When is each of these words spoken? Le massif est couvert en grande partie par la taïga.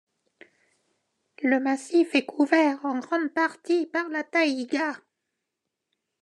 Le 1.43 1.59
massif 1.59 2.15
est 2.15 2.25
couvert 2.25 2.83
en 2.85 2.97
grande 2.97 3.31
partie 3.35 3.85
par 3.85 4.09
la 4.09 4.23
taïga. 4.23 4.95